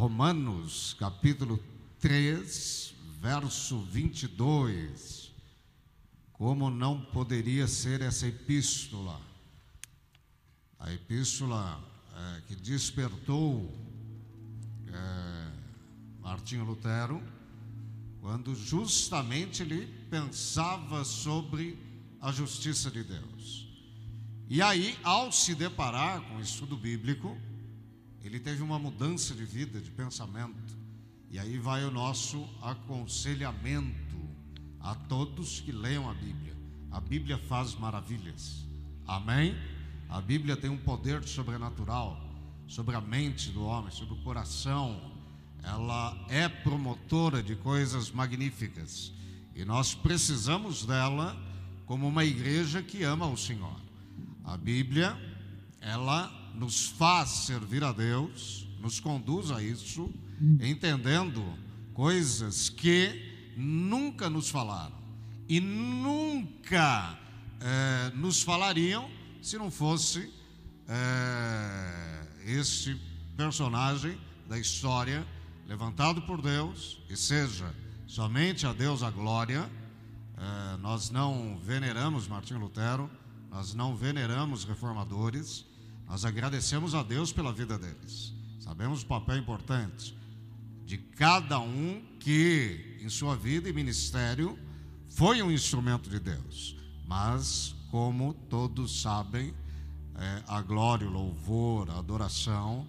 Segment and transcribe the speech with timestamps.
[0.00, 1.62] Romanos, capítulo
[2.00, 5.30] 3, verso 22.
[6.32, 9.20] Como não poderia ser essa epístola?
[10.78, 11.84] A epístola
[12.16, 13.70] é, que despertou
[14.88, 15.52] é,
[16.22, 17.22] Martinho Lutero,
[18.22, 21.78] quando justamente ele pensava sobre
[22.22, 23.68] a justiça de Deus.
[24.48, 27.36] E aí, ao se deparar com o estudo bíblico,
[28.22, 30.78] ele teve uma mudança de vida, de pensamento.
[31.30, 34.16] E aí vai o nosso aconselhamento
[34.80, 36.56] a todos que leiam a Bíblia.
[36.90, 38.64] A Bíblia faz maravilhas.
[39.06, 39.56] Amém?
[40.08, 42.20] A Bíblia tem um poder sobrenatural
[42.66, 45.12] sobre a mente do homem, sobre o coração.
[45.62, 49.12] Ela é promotora de coisas magníficas.
[49.54, 51.36] E nós precisamos dela
[51.86, 53.76] como uma igreja que ama o Senhor.
[54.44, 55.16] A Bíblia,
[55.80, 60.10] ela nos faz servir a Deus, nos conduz a isso,
[60.60, 61.44] entendendo
[61.92, 64.96] coisas que nunca nos falaram
[65.48, 67.18] e nunca
[67.60, 69.10] é, nos falariam
[69.42, 70.32] se não fosse
[70.88, 72.98] é, este
[73.36, 75.26] personagem da história
[75.66, 77.74] levantado por Deus e seja
[78.06, 79.70] somente a Deus a glória.
[80.36, 83.10] É, nós não veneramos Martinho Lutero,
[83.50, 85.64] nós não veneramos reformadores,
[86.10, 88.34] nós agradecemos a Deus pela vida deles.
[88.58, 90.12] Sabemos o papel importante
[90.84, 94.58] de cada um que, em sua vida e ministério,
[95.08, 96.76] foi um instrumento de Deus.
[97.06, 99.54] Mas, como todos sabem,
[100.16, 102.88] é, a glória, o louvor, a adoração,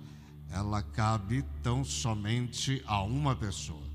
[0.50, 3.86] ela cabe tão somente a uma pessoa.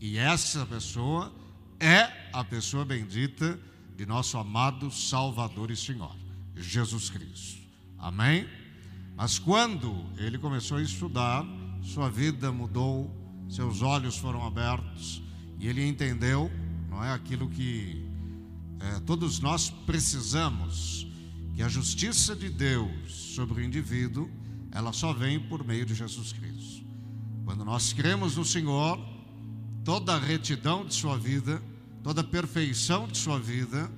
[0.00, 1.32] E essa pessoa
[1.78, 3.60] é a pessoa bendita
[3.96, 6.16] de nosso amado Salvador e Senhor,
[6.56, 7.64] Jesus Cristo.
[7.96, 8.55] Amém?
[9.16, 11.44] Mas quando ele começou a estudar,
[11.82, 13.10] sua vida mudou,
[13.48, 15.22] seus olhos foram abertos
[15.58, 16.50] e ele entendeu,
[16.90, 18.04] não é aquilo que
[18.78, 21.06] é, todos nós precisamos,
[21.54, 24.30] que a justiça de Deus sobre o indivíduo,
[24.70, 26.84] ela só vem por meio de Jesus Cristo.
[27.46, 29.00] Quando nós cremos no Senhor,
[29.82, 31.62] toda a retidão de sua vida,
[32.02, 33.90] toda a perfeição de sua vida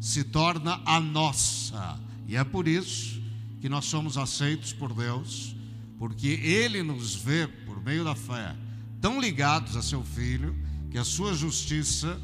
[0.00, 2.00] se torna a nossa.
[2.26, 3.21] E é por isso
[3.62, 5.54] que nós somos aceitos por Deus,
[5.96, 8.56] porque Ele nos vê por meio da fé
[9.00, 10.52] tão ligados a Seu Filho
[10.90, 12.20] que a Sua justiça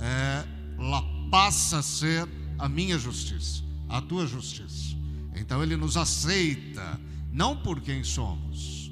[0.00, 0.46] é,
[0.78, 2.26] ela passa a ser
[2.58, 4.96] a minha justiça, a tua justiça.
[5.36, 6.98] Então Ele nos aceita
[7.30, 8.90] não por quem somos,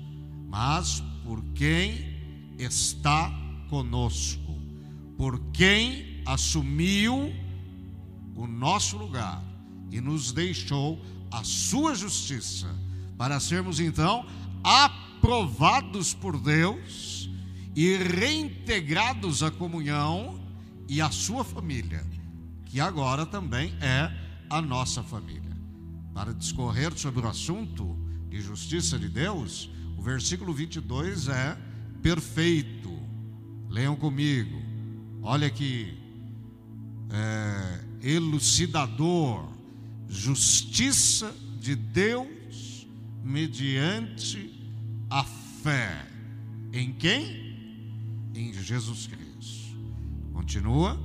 [0.48, 2.14] mas por quem
[2.58, 3.32] está
[3.70, 4.54] conosco,
[5.16, 7.32] por quem assumiu
[8.34, 9.42] o nosso lugar
[9.90, 11.00] e nos deixou
[11.30, 12.68] a sua justiça,
[13.16, 14.26] para sermos então
[14.62, 17.28] aprovados por Deus
[17.74, 20.40] e reintegrados à comunhão
[20.88, 22.04] e à sua família,
[22.64, 24.10] que agora também é
[24.48, 25.56] a nossa família.
[26.14, 27.96] Para discorrer sobre o assunto
[28.28, 31.56] de justiça de Deus, o versículo 22 é
[32.02, 32.96] perfeito.
[33.68, 34.62] Leiam comigo.
[35.22, 35.98] Olha aqui.
[37.10, 39.55] É, elucidador
[40.08, 42.86] justiça de Deus
[43.22, 44.52] mediante
[45.10, 46.06] a fé.
[46.72, 48.30] Em quem?
[48.34, 49.76] Em Jesus Cristo.
[50.32, 51.00] Continua.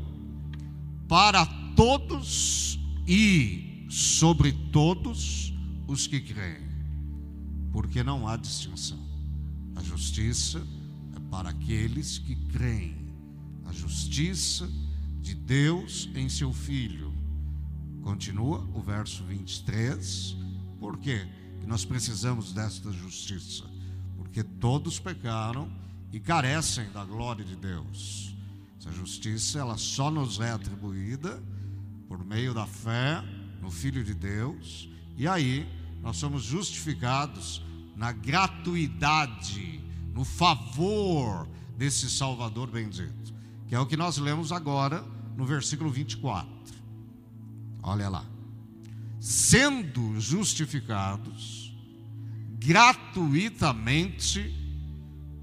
[1.07, 1.45] Para
[1.75, 5.53] todos e sobre todos
[5.87, 6.69] os que creem.
[7.71, 8.99] Porque não há distinção.
[9.75, 10.65] A justiça
[11.15, 12.95] é para aqueles que creem.
[13.65, 14.69] A justiça
[15.21, 17.10] de Deus em seu Filho
[18.01, 20.35] Continua o verso 23.
[20.79, 21.27] Por quê?
[21.59, 23.63] Que nós precisamos desta justiça?
[24.17, 25.71] Porque todos pecaram
[26.11, 28.35] e carecem da glória de Deus.
[28.79, 31.41] Essa justiça, ela só nos é atribuída
[32.07, 33.23] por meio da fé
[33.61, 34.89] no Filho de Deus.
[35.15, 35.67] E aí,
[36.01, 37.61] nós somos justificados
[37.95, 39.79] na gratuidade,
[40.13, 41.47] no favor
[41.77, 43.33] desse Salvador bendito,
[43.67, 45.05] que é o que nós lemos agora
[45.37, 46.60] no versículo 24.
[47.83, 48.25] Olha lá.
[49.19, 51.75] Sendo justificados
[52.59, 54.53] gratuitamente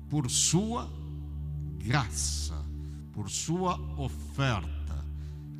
[0.08, 0.90] por sua
[1.78, 2.64] graça,
[3.12, 5.04] por sua oferta,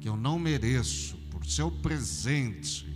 [0.01, 2.87] que eu não mereço, por seu presente,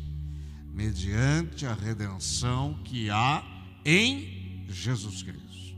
[0.72, 3.44] mediante a redenção que há
[3.84, 5.76] em Jesus Cristo.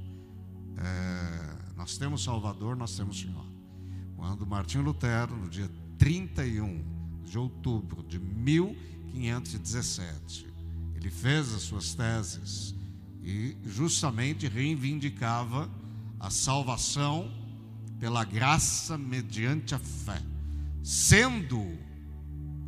[0.76, 3.44] É, nós temos Salvador, nós temos Senhor.
[4.16, 6.93] Quando Martinho Lutero, no dia 31
[7.24, 10.46] de outubro de 1517.
[10.94, 12.74] Ele fez as suas teses
[13.22, 15.70] e justamente reivindicava
[16.20, 17.32] a salvação
[17.98, 20.20] pela graça mediante a fé,
[20.82, 21.78] sendo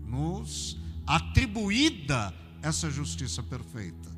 [0.07, 2.33] nos atribuída
[2.63, 4.17] essa justiça perfeita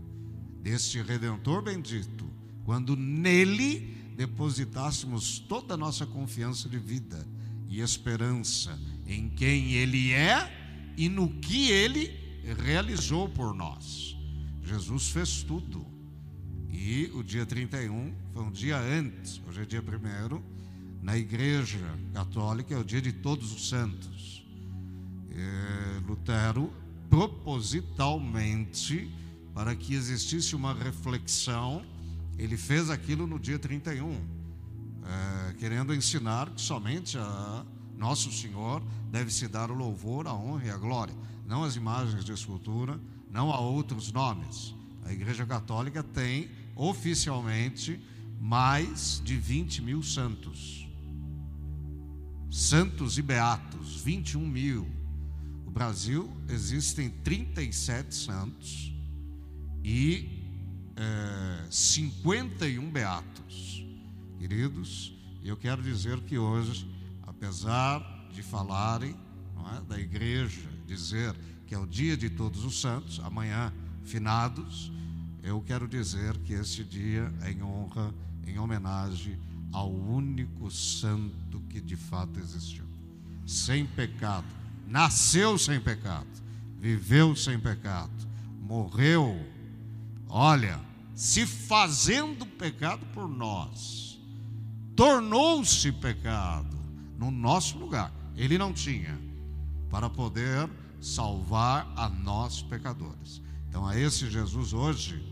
[0.63, 2.25] deste redentor bendito,
[2.65, 7.25] quando nele depositássemos toda a nossa confiança de vida
[7.69, 12.13] e esperança em quem ele é e no que ele
[12.65, 14.17] realizou por nós.
[14.65, 15.87] Jesus fez tudo.
[16.71, 20.59] E o dia 31 foi um dia antes, hoje é dia 1
[21.03, 24.45] na Igreja Católica é o dia de Todos os Santos.
[25.31, 26.73] É, Lutero,
[27.09, 29.09] propositalmente,
[29.55, 31.85] para que existisse uma reflexão,
[32.37, 34.21] ele fez aquilo no dia 31,
[35.09, 37.65] é, querendo ensinar que somente a
[37.97, 41.15] Nosso Senhor deve se dar o louvor, a honra e a glória,
[41.47, 43.01] não as imagens de escultura,
[43.31, 44.75] não a outros nomes.
[45.05, 47.99] A Igreja Católica tem oficialmente
[48.39, 50.87] mais de 20 mil santos.
[52.51, 54.87] Santos e beatos, 21 mil.
[55.67, 58.93] O Brasil existem 37 santos
[59.83, 60.45] e
[60.97, 63.88] é, 51 beatos.
[64.39, 65.13] Queridos,
[65.43, 66.89] eu quero dizer que hoje,
[67.27, 68.01] apesar
[68.33, 69.17] de falarem
[69.77, 71.35] é, da igreja, dizer
[71.67, 73.73] que é o dia de todos os santos, amanhã
[74.05, 74.93] finados,
[75.43, 78.15] eu quero dizer que esse dia é em honra,
[78.47, 79.39] em homenagem
[79.73, 82.85] ao único santo que de fato existiu,
[83.45, 84.47] sem pecado,
[84.87, 86.29] nasceu sem pecado,
[86.79, 88.13] viveu sem pecado,
[88.63, 89.37] morreu,
[90.29, 90.81] olha,
[91.15, 94.18] se fazendo pecado por nós,
[94.99, 96.77] tornou-se pecado
[97.17, 98.13] no nosso lugar.
[98.35, 99.17] Ele não tinha
[99.89, 100.69] para poder
[101.01, 103.41] salvar a nós pecadores.
[103.69, 105.25] Então, a esse Jesus hoje,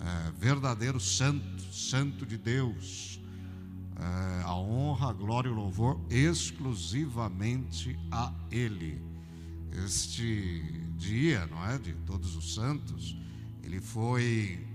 [0.00, 3.20] é, verdadeiro santo, santo de Deus,
[3.96, 9.02] é, a honra, a glória e o louvor exclusivamente a Ele.
[9.84, 10.62] Este
[10.96, 13.14] dia, não é, de todos os santos,
[13.62, 14.66] ele foi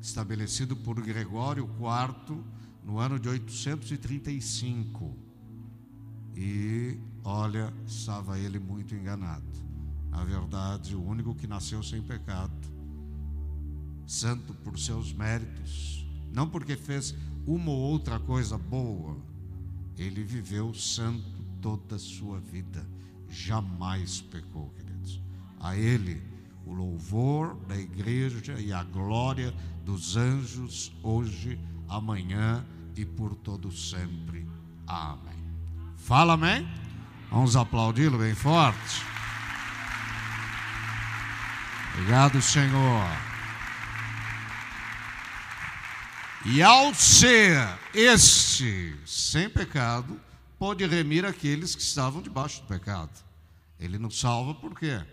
[0.00, 2.40] estabelecido por Gregório IV
[2.88, 5.14] no ano de 835.
[6.34, 9.44] E olha, estava ele muito enganado.
[10.08, 12.56] Na verdade, o único que nasceu sem pecado,
[14.06, 17.14] santo por seus méritos, não porque fez
[17.46, 19.18] uma ou outra coisa boa,
[19.98, 22.88] ele viveu santo toda a sua vida,
[23.28, 25.20] jamais pecou, queridos.
[25.60, 26.22] A ele
[26.64, 29.52] o louvor da igreja e a glória
[29.84, 32.64] dos anjos hoje, amanhã
[32.98, 34.44] e por todo sempre.
[34.84, 35.38] Amém.
[35.96, 36.68] Fala amém?
[37.30, 39.02] Vamos aplaudi-lo bem forte.
[41.92, 43.06] Obrigado, Senhor.
[46.44, 50.20] E ao ser este sem pecado,
[50.58, 53.12] pode remir aqueles que estavam debaixo do pecado.
[53.78, 55.04] Ele nos salva por quê?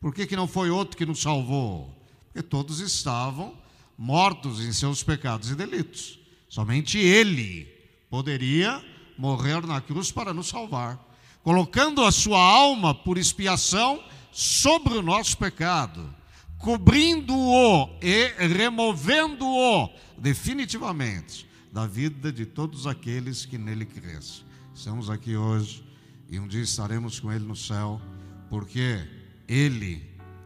[0.00, 1.94] Por que, que não foi outro que nos salvou?
[2.26, 3.54] Porque todos estavam
[3.98, 6.25] mortos em seus pecados e delitos.
[6.48, 7.66] Somente Ele
[8.08, 8.84] poderia
[9.18, 10.98] morrer na cruz para nos salvar,
[11.42, 14.02] colocando a sua alma por expiação
[14.32, 16.14] sobre o nosso pecado
[16.58, 24.44] cobrindo-o e removendo-o definitivamente da vida de todos aqueles que nele crescem.
[24.74, 25.84] Estamos aqui hoje
[26.28, 28.00] e um dia estaremos com ele no céu,
[28.48, 29.06] porque
[29.46, 30.02] ele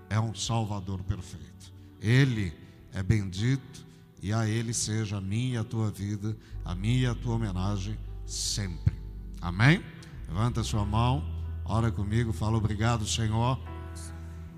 [0.08, 1.72] é um Salvador perfeito.
[2.00, 2.52] Ele
[2.92, 3.86] é bendito
[4.22, 7.36] e a ele seja a minha e a tua vida, a minha e a tua
[7.36, 7.96] homenagem
[8.26, 8.94] sempre.
[9.40, 9.82] Amém?
[10.28, 11.24] Levanta a sua mão,
[11.64, 13.58] ora comigo, fala obrigado, Senhor,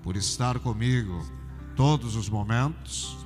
[0.01, 1.25] por estar comigo
[1.75, 3.17] todos os momentos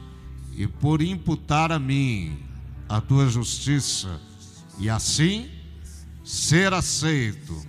[0.55, 2.43] e por imputar a mim
[2.87, 4.21] a tua justiça
[4.79, 5.49] e assim
[6.23, 7.61] ser aceito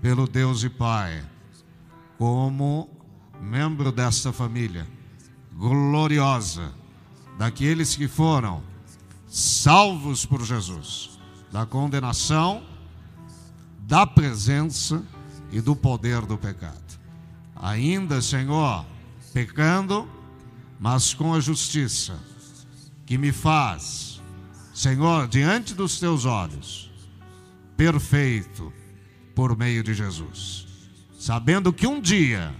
[0.00, 1.24] pelo Deus e Pai
[2.16, 2.88] como
[3.40, 4.86] membro desta família
[5.52, 6.72] gloriosa
[7.38, 8.62] daqueles que foram
[9.28, 11.18] salvos por Jesus
[11.50, 12.62] da condenação,
[13.80, 15.02] da presença
[15.50, 16.98] e do poder do pecado.
[17.56, 18.84] Ainda, Senhor,
[19.32, 20.08] pecando,
[20.78, 22.18] mas com a justiça
[23.06, 24.20] que me faz,
[24.74, 26.90] Senhor, diante dos teus olhos,
[27.76, 28.72] perfeito
[29.34, 30.66] por meio de Jesus,
[31.18, 32.54] sabendo que um dia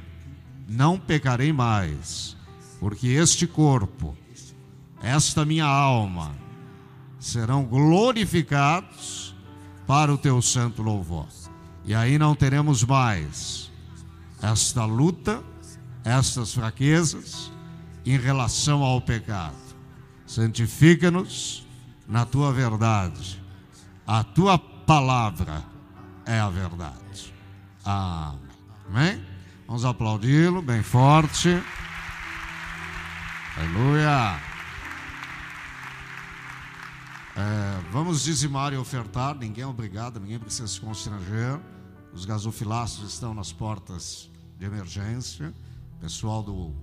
[0.67, 2.37] não pecarei mais,
[2.81, 4.17] porque este corpo,
[5.03, 6.35] esta minha alma,
[7.19, 9.35] serão glorificados
[9.87, 11.27] para o teu santo louvor.
[11.85, 13.71] E aí não teremos mais
[14.43, 15.43] esta luta
[16.05, 17.53] estas fraquezas
[18.05, 19.57] em relação ao pecado.
[20.27, 21.67] santifica-nos
[22.07, 23.43] na tua verdade.
[24.07, 25.65] A tua palavra
[26.27, 27.35] é a verdade.
[27.85, 29.25] Amém.
[29.67, 31.63] Vamos aplaudi-lo bem forte.
[33.57, 34.48] Aleluia.
[37.39, 39.33] É, vamos dizimar e ofertar.
[39.37, 41.61] Ninguém é obrigado, ninguém precisa se constranger.
[42.13, 44.29] Os gasofilácios estão nas portas
[44.59, 45.55] de emergência.
[46.01, 46.75] Pessoal do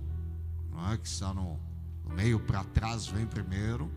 [0.90, 1.60] é, que está no,
[2.02, 3.90] no meio para trás vem primeiro.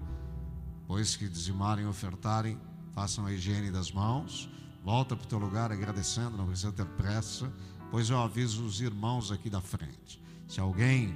[0.86, 2.60] Pois que dizimarem e ofertarem,
[2.92, 4.50] façam a higiene das mãos.
[4.84, 7.50] Volta para o teu lugar agradecendo, não precisa ter pressa.
[7.90, 10.22] Pois eu aviso os irmãos aqui da frente.
[10.46, 11.16] Se alguém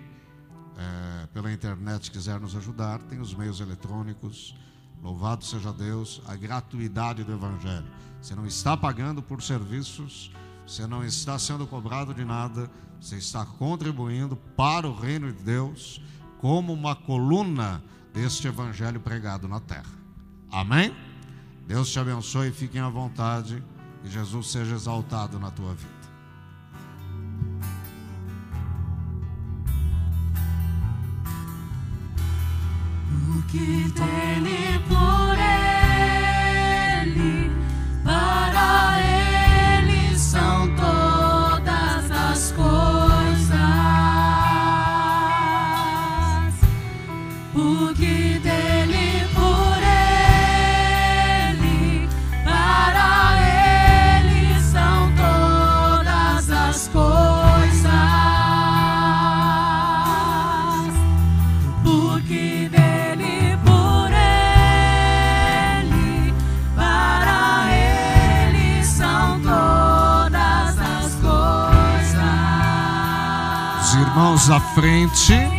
[0.77, 4.55] é, pela internet quiser nos ajudar, tem os meios eletrônicos.
[5.03, 7.85] Louvado seja Deus, a gratuidade do Evangelho.
[8.21, 10.31] Você não está pagando por serviços,
[10.65, 16.01] você não está sendo cobrado de nada, você está contribuindo para o reino de Deus
[16.39, 17.83] como uma coluna
[18.13, 19.91] deste Evangelho pregado na terra.
[20.49, 20.95] Amém?
[21.67, 23.61] Deus te abençoe, fiquem à vontade
[24.05, 26.03] e Jesus seja exaltado na tua vida.
[33.53, 33.91] Que
[74.47, 75.52] Da frente.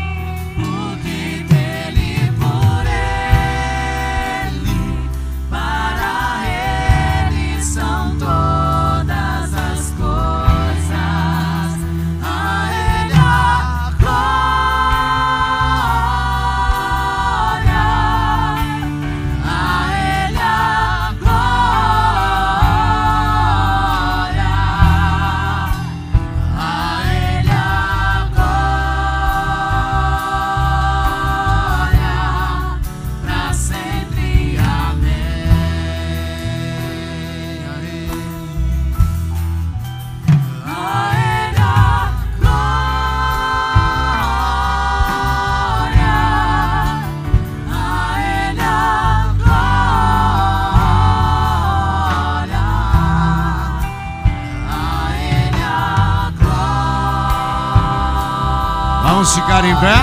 [59.74, 59.94] Em pé?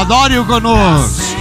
[0.00, 1.33] Adore-o conosco.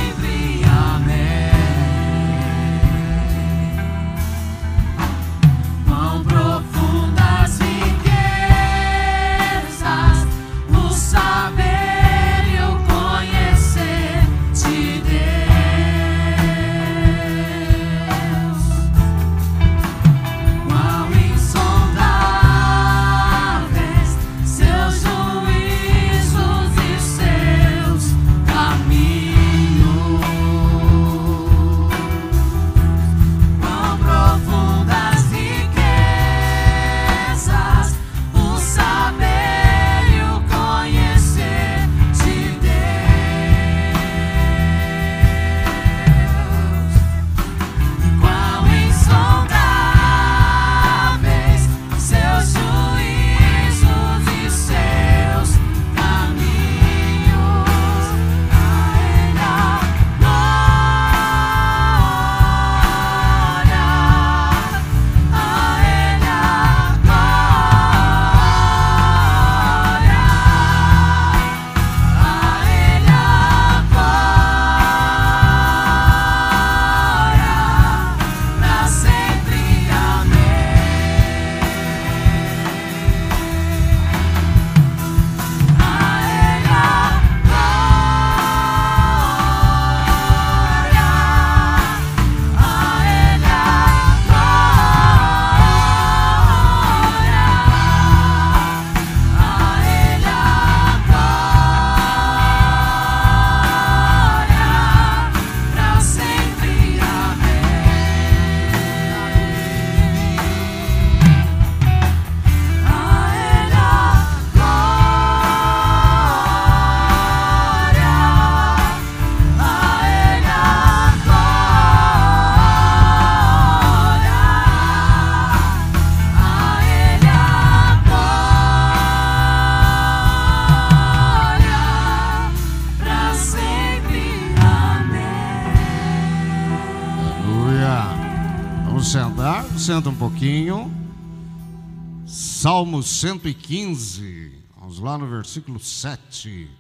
[142.64, 146.72] Salmo 115, vamos lá no versículo 7.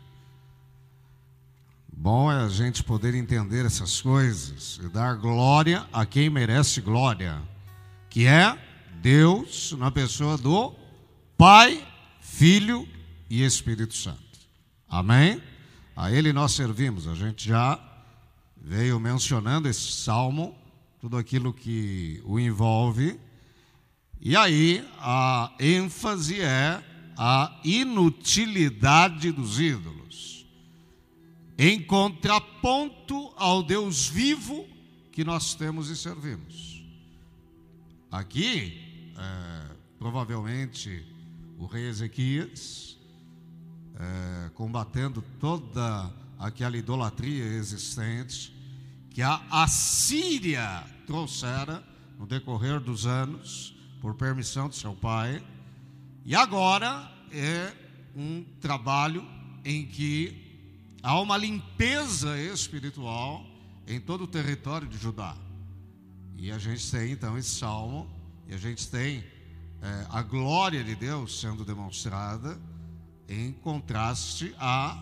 [1.92, 7.42] Bom é a gente poder entender essas coisas e dar glória a quem merece glória,
[8.10, 8.58] que é
[9.02, 10.74] Deus na pessoa do
[11.38, 11.86] Pai,
[12.22, 12.88] Filho
[13.30, 14.40] e Espírito Santo.
[14.88, 15.44] Amém?
[15.98, 17.10] A Ele nós servimos.
[17.10, 17.78] A gente já
[18.56, 20.56] veio mencionando esse salmo,
[21.02, 23.20] tudo aquilo que o envolve.
[24.26, 26.82] E aí a ênfase é
[27.18, 30.46] a inutilidade dos ídolos,
[31.58, 34.66] em contraponto ao Deus vivo
[35.12, 36.86] que nós temos e servimos.
[38.10, 41.06] Aqui, é, provavelmente,
[41.60, 42.98] o rei Ezequias,
[44.00, 48.56] é, combatendo toda aquela idolatria existente
[49.10, 51.84] que a Assíria trouxera
[52.18, 55.42] no decorrer dos anos, por permissão de seu pai,
[56.26, 57.74] e agora é
[58.14, 59.26] um trabalho
[59.64, 63.46] em que há uma limpeza espiritual
[63.88, 65.38] em todo o território de Judá.
[66.36, 68.06] E a gente tem então esse salmo,
[68.46, 69.24] e a gente tem
[69.82, 72.60] é, a glória de Deus sendo demonstrada
[73.30, 75.02] em contraste à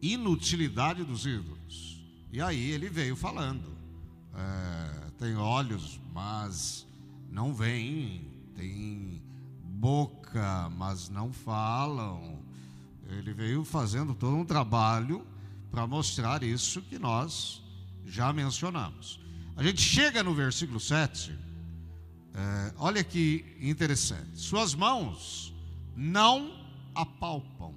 [0.00, 2.02] inutilidade dos ídolos.
[2.32, 3.76] E aí ele veio falando:
[4.34, 6.85] é, tem olhos, mas
[7.36, 9.22] não veem, tem
[9.62, 12.42] boca, mas não falam.
[13.10, 15.22] Ele veio fazendo todo um trabalho
[15.70, 17.62] para mostrar isso que nós
[18.06, 19.20] já mencionamos.
[19.54, 21.38] A gente chega no versículo 7,
[22.32, 25.54] é, olha que interessante: suas mãos
[25.94, 27.74] não apalpam.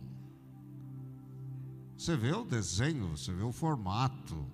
[1.98, 4.48] Você vê o desenho, você vê o formato,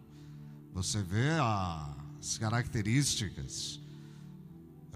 [0.73, 3.84] você vê as características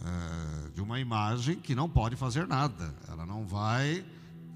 [0.01, 4.05] é, de uma imagem que não pode fazer nada, ela não vai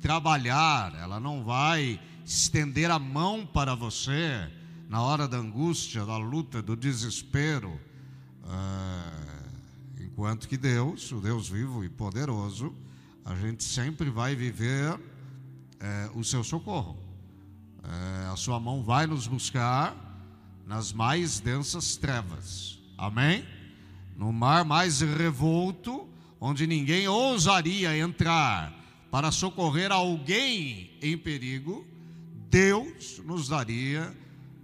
[0.01, 4.49] trabalhar, ela não vai estender a mão para você
[4.89, 7.79] na hora da angústia, da luta, do desespero.
[8.45, 12.73] É, enquanto que Deus, o Deus vivo e poderoso,
[13.25, 14.99] a gente sempre vai viver
[15.79, 16.97] é, o seu socorro.
[18.32, 19.95] A sua mão vai nos buscar
[20.65, 22.79] nas mais densas trevas.
[22.97, 23.45] Amém?
[24.15, 26.08] No mar mais revolto,
[26.39, 28.73] onde ninguém ousaria entrar
[29.10, 31.86] para socorrer alguém em perigo,
[32.49, 34.15] Deus nos daria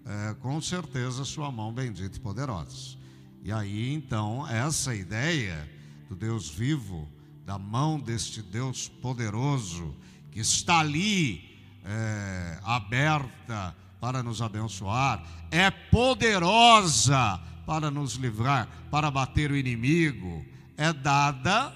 [0.05, 2.97] é, com certeza sua mão bendita e poderosa.
[3.43, 5.69] E aí então, essa ideia
[6.07, 7.07] do Deus vivo
[7.45, 9.95] da mão deste Deus poderoso
[10.31, 19.51] que está ali é, aberta para nos abençoar, é poderosa para nos livrar, para bater
[19.51, 21.73] o inimigo, é dada,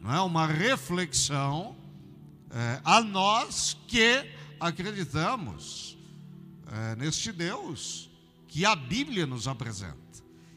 [0.00, 1.76] não é uma reflexão
[2.50, 4.24] é, a nós que
[4.60, 5.96] acreditamos
[6.70, 8.10] é, neste Deus
[8.46, 9.96] que a Bíblia nos apresenta.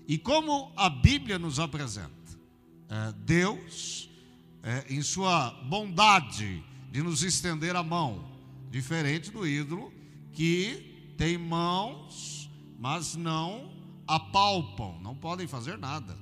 [0.07, 2.09] E como a Bíblia nos apresenta,
[2.89, 4.09] é, Deus
[4.61, 8.29] é, em sua bondade de nos estender a mão,
[8.69, 9.91] diferente do ídolo
[10.33, 13.71] que tem mãos, mas não
[14.07, 16.17] apalpam, não podem fazer nada.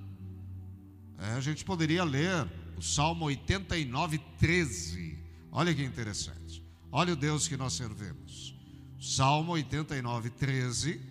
[1.19, 5.17] É, a gente poderia ler o Salmo 89, 13.
[5.51, 6.63] Olha que interessante.
[6.91, 8.55] Olha o Deus que nós servimos.
[8.99, 11.01] Salmo 89, 13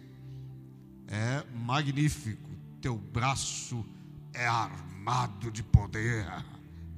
[1.09, 2.51] é magnífico.
[2.81, 3.85] Teu braço
[4.33, 6.27] é armado de poder.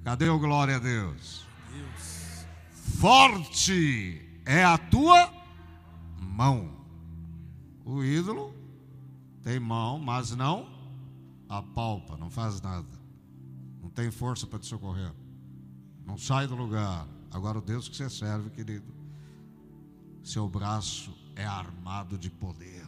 [0.03, 1.47] Cadê o glória a Deus?
[1.73, 2.47] Deus.
[3.01, 5.44] Forte é a tua
[6.25, 6.85] mão.
[7.85, 8.55] O ídolo
[9.43, 10.75] tem mão, mas não
[11.49, 12.89] apalpa, não faz nada.
[13.83, 15.13] Não tem força para te socorrer.
[16.07, 17.07] Não sai do lugar.
[17.31, 18.93] Agora o Deus que você serve, querido,
[20.23, 22.87] seu braço é armado de poder.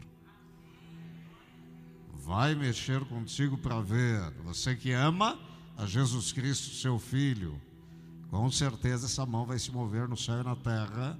[2.14, 4.33] Vai mexer contigo para ver.
[4.44, 5.38] Você que ama,
[5.77, 7.61] a Jesus Cristo, seu Filho,
[8.31, 11.18] com certeza essa mão vai se mover no céu e na terra.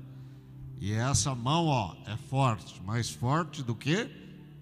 [0.79, 4.11] E essa mão, ó, é forte, mais forte do que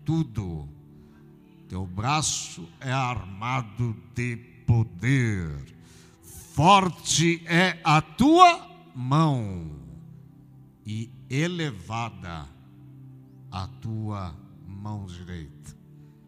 [0.04, 0.68] tudo.
[1.68, 5.50] Teu braço é armado de poder.
[6.22, 9.72] Forte é a tua mão
[10.86, 12.46] e elevada
[13.50, 15.76] a tua mão direita,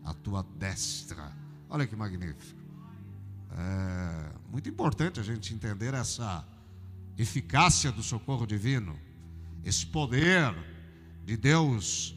[0.05, 1.33] a tua destra.
[1.69, 2.61] Olha que magnífico.
[3.53, 6.45] É muito importante a gente entender essa
[7.17, 8.99] eficácia do socorro divino,
[9.67, 10.55] esse poder
[11.25, 12.15] de Deus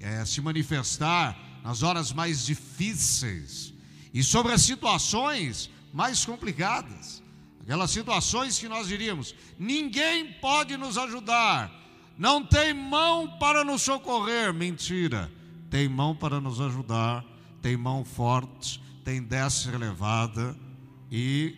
[0.00, 3.74] é, se manifestar nas horas mais difíceis
[4.14, 7.22] e sobre as situações mais complicadas.
[7.60, 11.70] Aquelas situações que nós diríamos: ninguém pode nos ajudar,
[12.16, 14.54] não tem mão para nos socorrer.
[14.54, 15.30] Mentira,
[15.68, 17.22] tem mão para nos ajudar,
[17.60, 20.56] tem mão forte, tem destra elevada.
[21.10, 21.54] E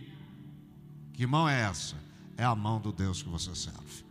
[1.12, 1.96] que mão é essa?
[2.36, 4.07] É a mão do Deus que você serve.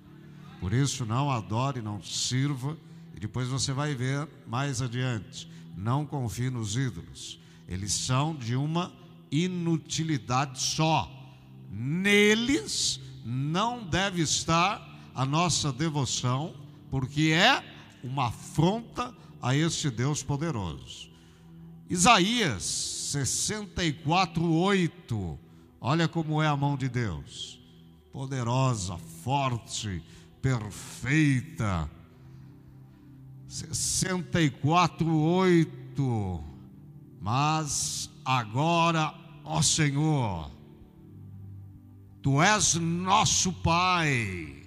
[0.60, 2.78] Por isso, não adore, não sirva,
[3.16, 5.50] e depois você vai ver mais adiante.
[5.76, 8.92] Não confie nos ídolos, eles são de uma
[9.32, 11.18] inutilidade só
[11.70, 16.54] neles não deve estar a nossa devoção,
[16.90, 17.64] porque é
[18.04, 21.10] uma afronta a este Deus poderoso.
[21.90, 25.40] Isaías 64, 8.
[25.80, 27.60] Olha como é a mão de Deus.
[28.12, 30.02] Poderosa, forte,
[30.48, 31.90] perfeita.
[33.48, 36.44] 64, 8.
[37.20, 40.52] Mas agora, ó Senhor,
[42.22, 44.64] Tu és nosso Pai,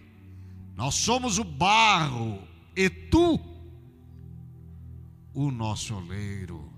[0.76, 2.42] nós somos o barro
[2.76, 3.38] e tu
[5.34, 6.70] o nosso oleiro.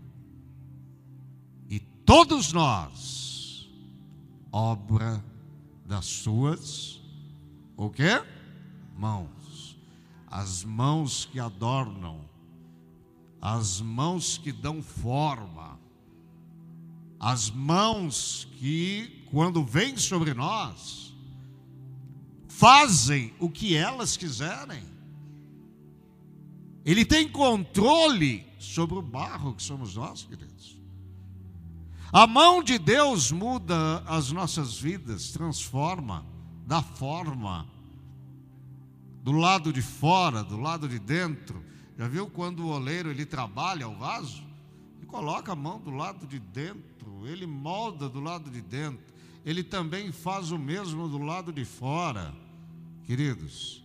[1.69, 3.69] E todos nós,
[4.51, 5.25] obra
[5.87, 7.01] das suas,
[7.77, 8.23] o quê?
[8.97, 9.79] Mãos.
[10.27, 12.21] As mãos que adornam,
[13.41, 15.79] as mãos que dão forma,
[17.21, 21.15] as mãos que quando vêm sobre nós,
[22.49, 24.85] fazem o que elas quiserem.
[26.85, 30.79] Ele tem controle sobre o barro que somos nós, queridos.
[32.13, 36.27] A mão de Deus muda as nossas vidas, transforma,
[36.67, 37.67] dá forma.
[39.23, 41.65] Do lado de fora, do lado de dentro.
[41.97, 44.43] Já viu quando o oleiro ele trabalha o vaso?
[44.99, 49.13] Ele coloca a mão do lado de dentro, ele molda do lado de dentro
[49.45, 52.35] ele também faz o mesmo do lado de fora.
[53.05, 53.85] Queridos,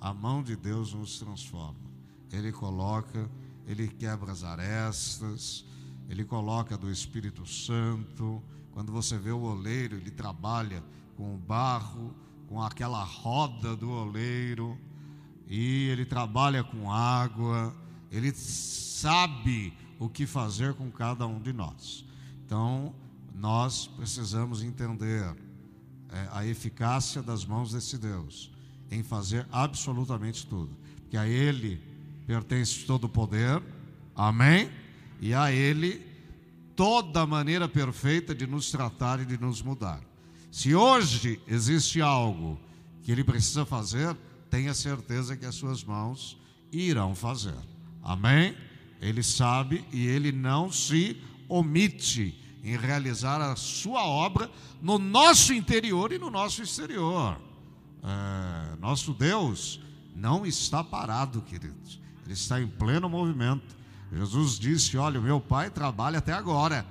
[0.00, 1.90] a mão de Deus nos transforma.
[2.32, 3.30] Ele coloca,
[3.66, 5.64] ele quebra as arestas,
[6.08, 8.42] ele coloca do Espírito Santo.
[8.72, 10.82] Quando você vê o oleiro, ele trabalha
[11.16, 12.14] com o barro,
[12.50, 14.76] com aquela roda do oleiro,
[15.46, 17.72] e ele trabalha com água,
[18.10, 22.04] ele sabe o que fazer com cada um de nós.
[22.44, 22.92] Então,
[23.36, 25.32] nós precisamos entender
[26.10, 28.50] é, a eficácia das mãos desse Deus
[28.90, 31.80] em fazer absolutamente tudo, porque a Ele
[32.26, 33.62] pertence todo o poder,
[34.16, 34.68] amém?
[35.20, 36.04] E a Ele
[36.74, 40.09] toda a maneira perfeita de nos tratar e de nos mudar.
[40.50, 42.58] Se hoje existe algo
[43.02, 44.16] que Ele precisa fazer,
[44.50, 46.36] tenha certeza que as suas mãos
[46.72, 47.58] irão fazer,
[48.02, 48.56] amém?
[49.00, 51.16] Ele sabe e Ele não se
[51.48, 54.50] omite em realizar a sua obra
[54.82, 57.40] no nosso interior e no nosso exterior.
[58.02, 59.80] É, nosso Deus
[60.14, 63.76] não está parado, queridos, ele está em pleno movimento.
[64.12, 66.84] Jesus disse: Olha, o meu pai trabalha até agora,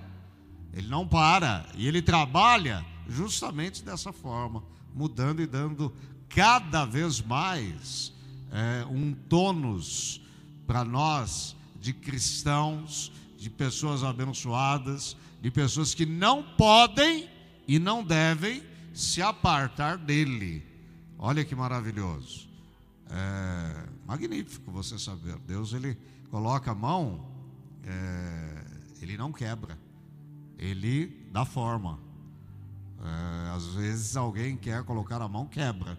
[0.73, 5.93] ele não para, e ele trabalha justamente dessa forma, mudando e dando
[6.29, 8.13] cada vez mais
[8.51, 10.21] é, um tônus
[10.65, 17.29] para nós, de cristãos, de pessoas abençoadas, de pessoas que não podem
[17.67, 20.63] e não devem se apartar dele.
[21.17, 22.47] Olha que maravilhoso.
[23.09, 25.37] É magnífico você saber.
[25.39, 25.97] Deus ele
[26.29, 27.27] coloca a mão,
[27.83, 28.65] é,
[29.01, 29.77] ele não quebra,
[30.57, 31.99] ele dá forma.
[33.03, 35.97] É, às vezes alguém quer colocar a mão, quebra.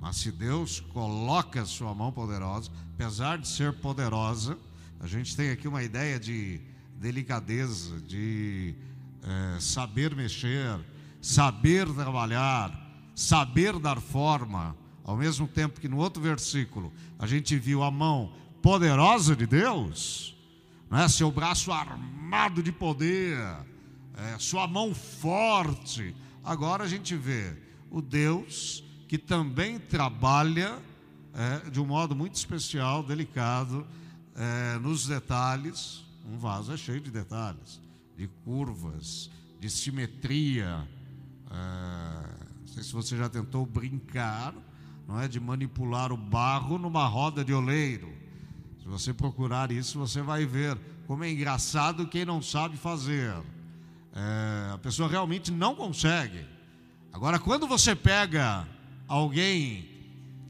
[0.00, 4.58] Mas se Deus coloca a sua mão poderosa, apesar de ser poderosa,
[4.98, 6.60] a gente tem aqui uma ideia de
[6.96, 8.74] delicadeza, de
[9.22, 10.78] é, saber mexer,
[11.20, 12.72] saber trabalhar,
[13.14, 18.32] saber dar forma, ao mesmo tempo que no outro versículo a gente viu a mão
[18.60, 20.36] poderosa de Deus,
[20.90, 21.08] é?
[21.08, 23.38] seu braço armado de poder,
[24.16, 26.14] é, sua mão forte.
[26.44, 27.56] Agora a gente vê
[27.90, 30.78] o Deus que também trabalha
[31.34, 33.86] é, de um modo muito especial, delicado,
[34.34, 37.80] é, nos detalhes, um vaso é cheio de detalhes,
[38.16, 40.88] de curvas, de simetria.
[41.50, 44.54] É, não sei se você já tentou brincar,
[45.06, 48.12] não é, de manipular o barro numa roda de oleiro.
[48.80, 53.34] Se você procurar isso, você vai ver como é engraçado quem não sabe fazer.
[54.14, 56.44] É, a pessoa realmente não consegue.
[57.12, 58.66] Agora, quando você pega
[59.08, 59.88] alguém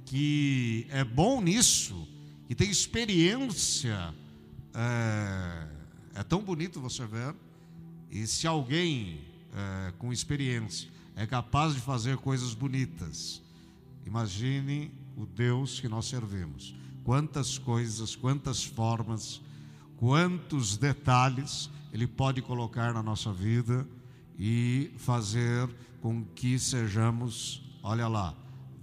[0.05, 2.07] que é bom nisso,
[2.46, 4.14] que tem experiência
[4.75, 5.66] é,
[6.14, 7.35] é tão bonito você ver.
[8.11, 9.20] E se alguém
[9.55, 13.42] é, com experiência é capaz de fazer coisas bonitas,
[14.07, 16.75] imagine o Deus que nós servimos.
[17.05, 19.40] Quantas coisas, quantas formas,
[19.96, 23.87] quantos detalhes Ele pode colocar na nossa vida
[24.38, 25.68] e fazer
[26.00, 28.35] com que sejamos, olha lá,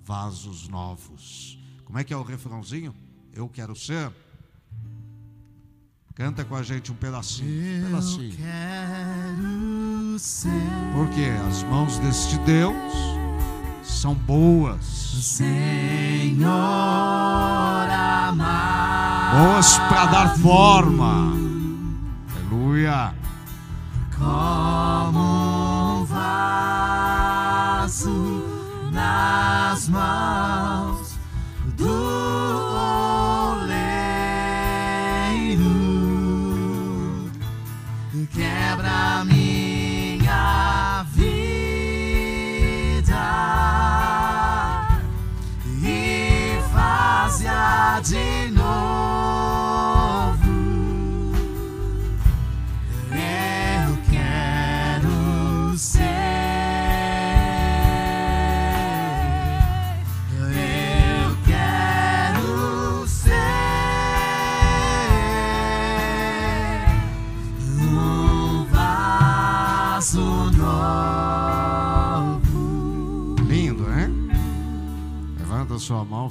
[0.05, 1.59] vasos novos.
[1.83, 2.93] Como é que é o refrãozinho?
[3.33, 4.11] Eu quero ser.
[6.13, 7.85] Canta com a gente um pedacinho.
[7.85, 8.35] Um pedacinho.
[8.35, 10.49] quero ser
[10.93, 12.75] Porque as mãos deste Deus
[13.81, 14.83] são boas.
[14.85, 16.49] Senhor
[17.89, 19.37] amado.
[19.37, 21.28] Boas para dar forma.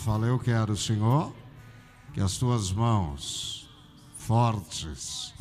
[0.08, 1.34] Fala: Eu quero, Senhor,
[2.14, 3.68] que as tuas mãos,
[4.16, 5.34] fortes,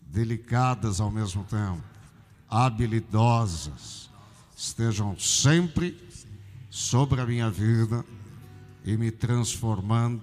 [0.00, 1.82] delicadas ao mesmo tempo,
[2.48, 4.08] habilidosas,
[4.56, 6.02] estejam sempre
[6.70, 8.02] sobre a minha vida
[8.82, 10.22] e me transformando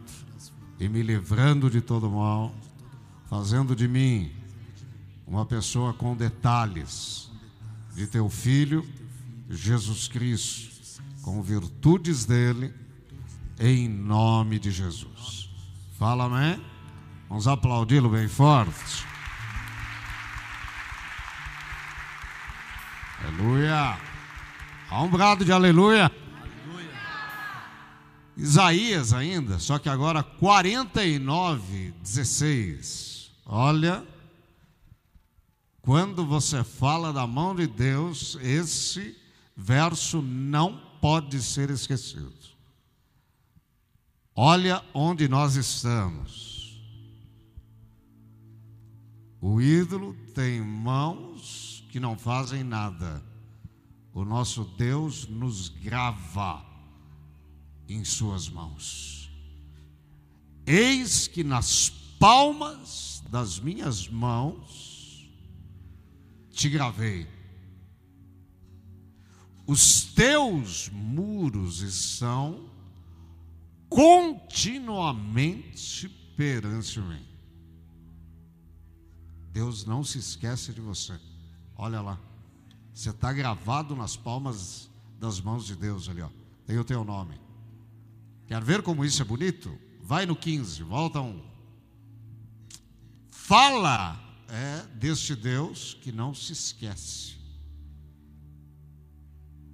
[0.80, 2.52] e me livrando de todo mal,
[3.30, 4.32] fazendo de mim
[5.28, 7.30] uma pessoa com detalhes
[7.94, 8.84] de teu filho
[9.48, 12.74] Jesus Cristo, com virtudes dele,
[13.60, 15.50] em nome de Jesus.
[15.98, 16.64] Fala amém?
[17.28, 19.06] Vamos aplaudi-lo bem forte.
[23.22, 24.00] Aleluia.
[24.90, 26.10] Há um brado de aleluia.
[28.38, 33.32] Isaías ainda, só que agora 49, 16.
[33.46, 34.06] Olha,
[35.82, 39.18] quando você fala da mão de Deus, esse
[39.56, 42.34] verso não pode ser esquecido.
[44.42, 46.82] Olha onde nós estamos.
[49.42, 53.22] O ídolo tem mãos que não fazem nada.
[54.14, 56.66] O nosso Deus nos grava
[57.86, 59.30] em suas mãos.
[60.66, 65.30] Eis que nas palmas das minhas mãos
[66.50, 67.28] te gravei.
[69.68, 72.69] Os teus muros estão
[73.90, 77.26] continuamente perante mim.
[79.52, 81.20] Deus não se esquece de você.
[81.76, 82.20] Olha lá.
[82.94, 86.30] Você está gravado nas palmas das mãos de Deus ali, ó.
[86.66, 87.40] Tem o teu nome.
[88.48, 89.78] Quer ver como isso é bonito?
[90.02, 91.42] Vai no 15, volta um.
[93.30, 97.38] Fala é deste Deus que não se esquece.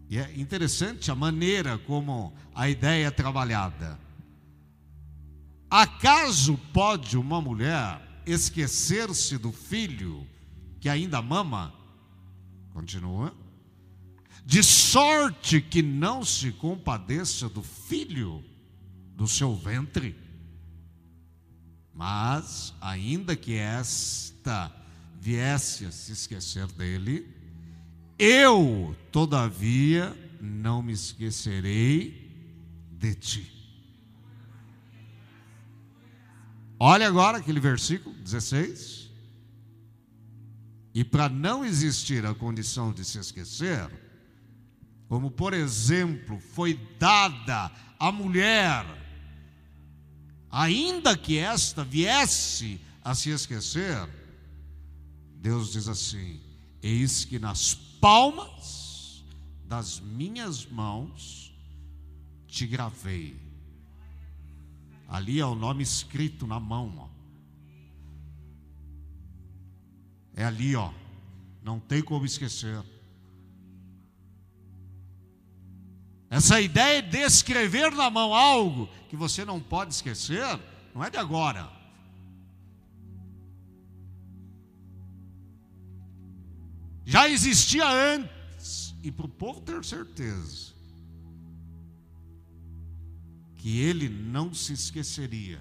[0.09, 3.99] E é interessante a maneira como a ideia é trabalhada.
[5.77, 10.25] Acaso pode uma mulher esquecer-se do filho
[10.79, 11.75] que ainda mama?
[12.71, 13.35] Continua.
[14.45, 18.41] De sorte que não se compadeça do filho
[19.17, 20.15] do seu ventre.
[21.93, 24.71] Mas, ainda que esta
[25.19, 27.27] viesse a se esquecer dele,
[28.17, 32.31] eu, todavia, não me esquecerei
[32.93, 33.54] de ti.
[36.87, 39.09] Olha agora aquele versículo 16.
[40.93, 43.89] E para não existir a condição de se esquecer,
[45.07, 48.85] como por exemplo foi dada à mulher,
[50.51, 54.07] ainda que esta viesse a se esquecer,
[55.37, 56.39] Deus diz assim:
[56.83, 59.25] Eis que nas palmas
[59.63, 61.51] das minhas mãos
[62.45, 63.44] te gravei.
[65.07, 67.07] Ali é o nome escrito na mão, ó.
[70.33, 70.91] É ali, ó.
[71.63, 72.83] Não tem como esquecer.
[76.29, 80.59] Essa ideia de escrever na mão algo que você não pode esquecer,
[80.93, 81.75] não é de agora.
[87.05, 90.74] já existia antes, e para o povo ter certeza
[93.65, 95.59] que ele não se esqueceria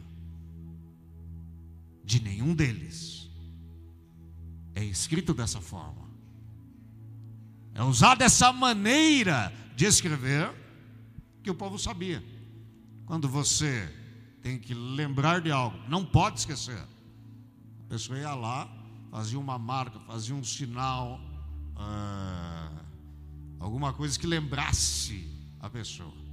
[2.04, 3.30] de nenhum deles.
[4.74, 6.06] É escrito dessa forma.
[7.72, 10.52] É usado dessa maneira de escrever
[11.42, 12.22] que o povo sabia.
[13.06, 13.90] Quando você
[14.42, 16.86] tem que lembrar de algo, não pode esquecer.
[17.86, 18.70] A pessoa ia lá,
[19.10, 21.18] fazia uma marca, fazia um sinal,
[21.74, 22.70] ah,
[23.58, 25.26] alguma coisa que lembrasse
[25.58, 26.23] a pessoa.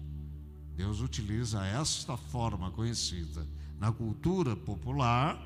[0.76, 3.48] Deus utiliza esta forma conhecida
[3.80, 5.40] na cultura popular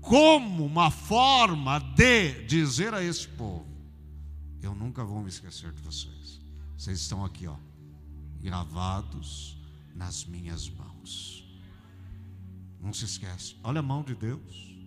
[0.00, 3.66] como uma forma de dizer a esse povo:
[4.62, 6.40] Eu nunca vou me esquecer de vocês.
[6.76, 7.56] Vocês estão aqui, ó,
[8.40, 9.56] gravados
[9.94, 11.44] nas minhas mãos.
[12.80, 13.56] Não se esquece.
[13.62, 14.77] Olha a mão de Deus.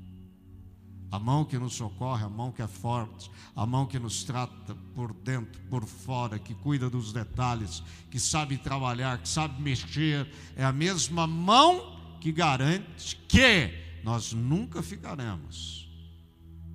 [1.12, 4.74] A mão que nos socorre, a mão que é forte, a mão que nos trata
[4.95, 10.63] por dentro, por fora, que cuida dos detalhes, que sabe trabalhar, que sabe mexer, é
[10.63, 15.89] a mesma mão que garante que nós nunca ficaremos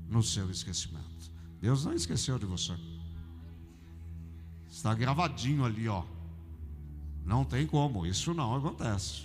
[0.09, 1.07] no seu esquecimento.
[1.61, 2.75] Deus não esqueceu de você.
[4.71, 6.05] Está gravadinho ali, ó.
[7.25, 9.23] Não tem como, isso não acontece.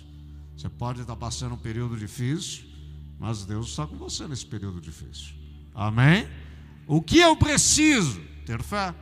[0.56, 2.64] Você pode estar passando um período difícil,
[3.18, 5.34] mas Deus está com você nesse período difícil.
[5.74, 6.28] Amém?
[6.86, 8.20] O que eu preciso?
[8.44, 8.94] Ter fé,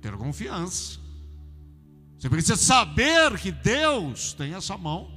[0.00, 1.00] ter confiança.
[2.18, 5.10] Você precisa saber que Deus tem essa mão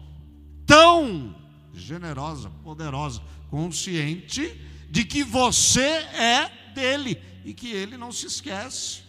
[0.66, 1.36] tão
[1.74, 9.04] generosa, poderosa, consciente de que você é dele e que ele não se esquece.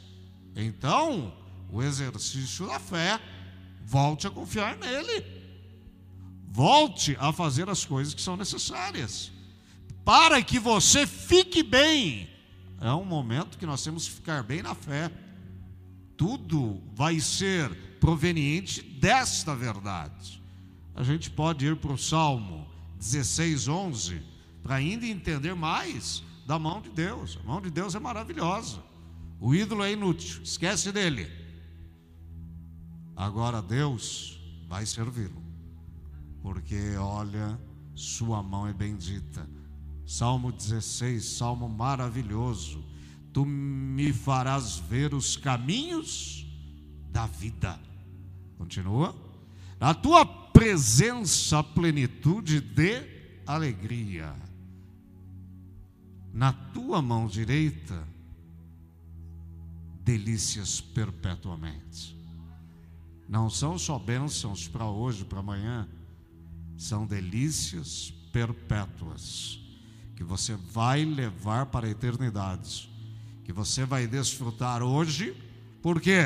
[0.55, 1.33] Então,
[1.71, 3.21] o exercício da fé,
[3.85, 5.25] volte a confiar nele.
[6.57, 9.31] Volte a fazer as coisas que são necessárias.
[10.03, 12.31] Para que você fique bem.
[12.81, 15.13] É um momento que nós temos que ficar bem na fé.
[16.17, 17.69] Tudo vai ser
[18.01, 20.43] proveniente desta verdade.
[20.95, 22.67] A gente pode ir para o Salmo
[22.99, 24.23] 16, 11,
[24.63, 27.39] para ainda entender mais da mão de Deus.
[27.45, 28.83] A mão de Deus é maravilhosa.
[29.39, 31.31] O ídolo é inútil, esquece dele.
[33.15, 35.46] Agora Deus vai servi-lo
[36.47, 37.59] porque olha,
[37.93, 39.51] sua mão é bendita.
[40.07, 42.85] Salmo 16, salmo maravilhoso.
[43.33, 46.47] Tu me farás ver os caminhos
[47.11, 47.81] da vida.
[48.57, 49.13] Continua.
[49.81, 53.03] Na tua presença, plenitude de
[53.45, 54.33] alegria.
[56.33, 58.07] Na tua mão direita,
[60.05, 62.17] delícias perpetuamente.
[63.29, 65.89] Não são só bênçãos para hoje, para amanhã
[66.77, 69.61] são delícias perpétuas
[70.15, 72.91] que você vai levar para a eternidade,
[73.45, 75.37] que você vai desfrutar hoje,
[75.83, 76.25] por quê?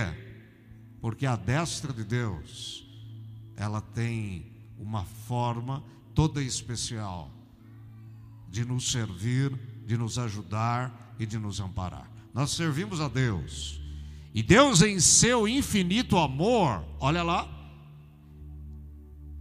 [1.01, 2.87] Porque a destra de Deus,
[3.57, 4.47] ela tem
[4.79, 5.83] uma forma
[6.15, 7.31] toda especial
[8.49, 9.53] de nos servir,
[9.87, 12.11] de nos ajudar e de nos amparar.
[12.33, 13.81] Nós servimos a Deus,
[14.33, 17.49] e Deus, em seu infinito amor, olha lá,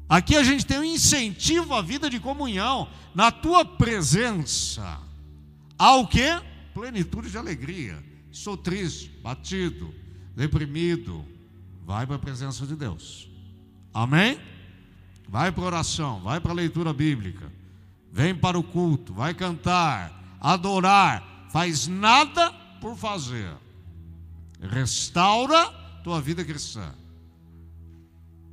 [0.10, 2.90] Aqui a gente tem um incentivo à vida de comunhão.
[3.14, 5.00] Na tua presença,
[5.78, 6.42] há o que?
[6.74, 8.04] Plenitude de alegria.
[8.32, 9.94] Sou triste, batido,
[10.36, 11.24] deprimido.
[11.86, 13.30] Vai para a presença de Deus.
[13.94, 14.40] Amém?
[15.28, 17.52] Vai para oração, vai para a leitura bíblica.
[18.12, 21.48] Vem para o culto, vai cantar, adorar.
[21.52, 23.52] Faz nada por fazer.
[24.60, 25.68] Restaura
[26.04, 26.94] tua vida cristã.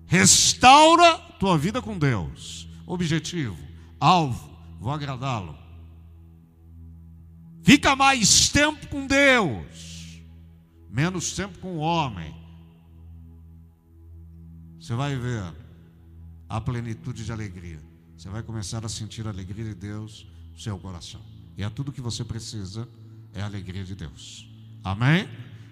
[0.07, 2.69] Restaura tua vida com Deus.
[2.87, 3.59] Objetivo,
[3.99, 5.57] alvo, vou agradá-lo.
[7.63, 10.23] Fica mais tempo com Deus,
[10.89, 12.33] menos tempo com o homem.
[14.79, 15.53] Você vai ver
[16.49, 17.81] a plenitude de alegria.
[18.17, 21.21] Você vai começar a sentir a alegria de Deus no seu coração.
[21.57, 22.89] E é tudo que você precisa,
[23.35, 24.49] é a alegria de Deus.
[24.85, 25.29] Amém?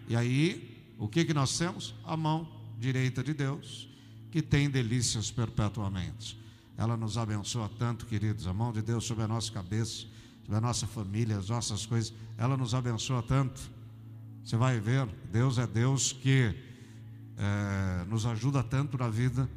[0.09, 1.95] E aí, o que, que nós temos?
[2.05, 2.49] A mão
[2.81, 3.94] direita de Deus
[4.35, 6.37] que tem delícias perpetuamente.
[6.77, 8.49] Ela nos abençoa tanto, queridos.
[8.49, 10.07] A mão de Deus sobre a nossa cabeça,
[10.43, 12.13] sobre a nossa família, as nossas coisas.
[12.37, 13.61] Ela nos abençoa tanto.
[14.43, 16.53] Você vai ver, Deus é Deus que
[17.39, 19.49] é, nos ajuda tanto na vida.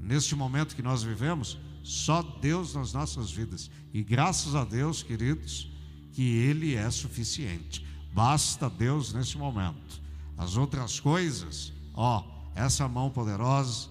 [0.00, 3.70] Neste momento que nós vivemos, só Deus nas nossas vidas.
[3.94, 5.70] E graças a Deus, queridos,
[6.10, 7.86] que Ele é suficiente.
[8.12, 10.02] Basta Deus nesse momento.
[10.36, 13.88] As outras coisas, ó, essa mão poderosa,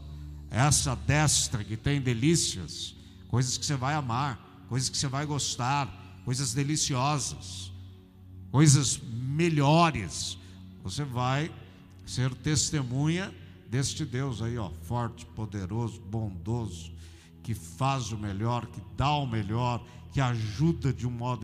[0.49, 2.95] essa destra que tem delícias,
[3.27, 5.87] coisas que você vai amar, coisas que você vai gostar,
[6.25, 7.71] coisas deliciosas.
[8.51, 10.37] coisas melhores,
[10.83, 11.49] você vai
[12.05, 13.33] ser testemunha
[13.69, 16.91] deste Deus aí, ó, forte, poderoso, bondoso,
[17.41, 19.81] que faz o melhor, que dá o melhor,
[20.11, 21.39] que ajuda de um modo